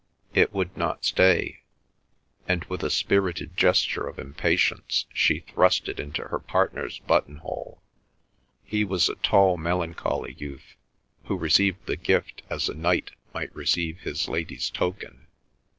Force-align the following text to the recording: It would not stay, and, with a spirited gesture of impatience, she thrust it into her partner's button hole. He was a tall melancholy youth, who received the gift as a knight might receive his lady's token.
It 0.33 0.51
would 0.51 0.75
not 0.75 1.05
stay, 1.05 1.61
and, 2.47 2.63
with 2.65 2.81
a 2.83 2.89
spirited 2.89 3.55
gesture 3.55 4.07
of 4.07 4.17
impatience, 4.17 5.05
she 5.13 5.41
thrust 5.41 5.87
it 5.87 5.99
into 5.99 6.23
her 6.29 6.39
partner's 6.39 6.97
button 7.01 7.35
hole. 7.35 7.83
He 8.63 8.83
was 8.83 9.09
a 9.09 9.15
tall 9.17 9.57
melancholy 9.57 10.33
youth, 10.33 10.75
who 11.25 11.37
received 11.37 11.85
the 11.85 11.97
gift 11.97 12.41
as 12.49 12.67
a 12.67 12.73
knight 12.73 13.11
might 13.31 13.55
receive 13.55 13.99
his 13.99 14.27
lady's 14.27 14.71
token. 14.71 15.27